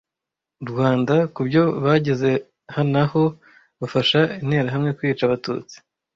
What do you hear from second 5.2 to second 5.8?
abatutsi